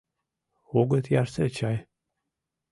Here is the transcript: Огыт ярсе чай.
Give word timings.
Огыт 0.79 1.05
ярсе 1.21 1.45
чай. 1.57 1.77